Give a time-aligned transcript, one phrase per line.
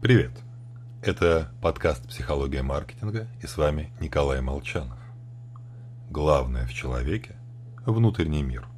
[0.00, 0.30] Привет!
[1.02, 4.96] Это подкаст «Психология маркетинга» и с вами Николай Молчанов.
[6.08, 7.34] Главное в человеке–
[7.84, 8.68] внутренний мир.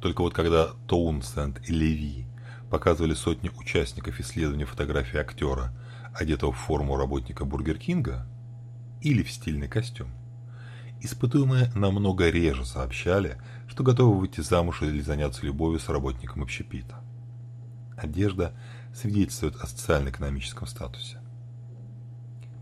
[0.00, 2.26] Только вот когда Тоунсенд и Леви
[2.68, 5.72] показывали сотни участников исследования фотографии актера,
[6.12, 8.26] одетого в форму работника Бургер Кинга
[9.02, 10.08] или в стильный костюм,
[11.00, 16.96] испытуемые намного реже сообщали, что готовы выйти замуж или заняться любовью с работником общепита.
[18.02, 18.54] Одежда–
[18.94, 21.18] свидетельствует о социально-экономическом статусе.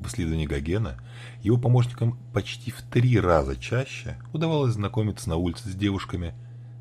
[0.01, 0.97] В исследовании Гогена
[1.43, 6.35] его помощникам почти в три раза чаще удавалось знакомиться на улице с девушками,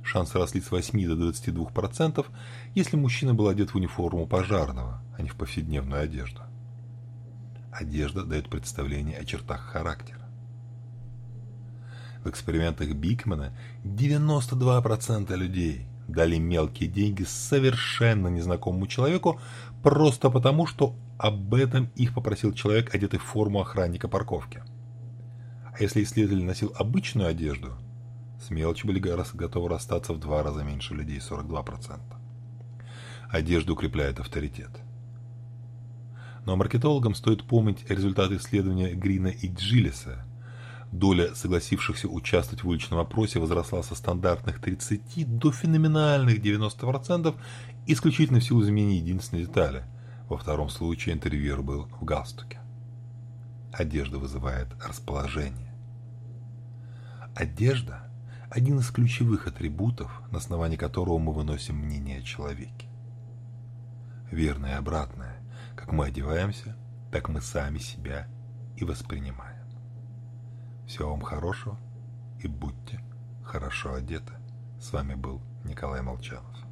[0.03, 2.25] шансы росли с 8 до 22%,
[2.75, 6.41] если мужчина был одет в униформу пожарного, а не в повседневную одежду.
[7.71, 10.19] Одежда дает представление о чертах характера.
[12.23, 13.53] В экспериментах Бикмана
[13.83, 19.39] 92% людей дали мелкие деньги совершенно незнакомому человеку
[19.83, 24.63] просто потому, что об этом их попросил человек, одетый в форму охранника парковки.
[25.71, 27.73] А если исследователь носил обычную одежду,
[28.41, 31.99] с мелочи были готовы расстаться в два раза меньше людей, 42%.
[33.29, 34.71] Одежда укрепляет авторитет.
[36.45, 40.25] Но маркетологам стоит помнить результаты исследования Грина и Джилиса–
[40.91, 47.35] Доля согласившихся участвовать в уличном опросе возросла со стандартных 30 до феноменальных 90%
[47.85, 49.85] исключительно в силу изменения единственной детали.
[50.27, 52.59] Во втором случае интервьюер был в галстуке.
[53.71, 55.75] Одежда вызывает расположение.
[57.35, 58.09] Одежда–
[58.49, 62.87] один из ключевых атрибутов, на основании которого мы выносим мнение о человеке.
[64.31, 65.37] Верное и обратное.
[65.75, 66.75] Как мы одеваемся,
[67.11, 68.27] так мы сами себя
[68.75, 69.58] и воспринимаем.
[70.89, 71.77] Всего вам хорошего
[72.39, 72.99] и будьте
[73.43, 74.33] хорошо одеты.
[74.81, 76.68] С вами был Николай Молчанов.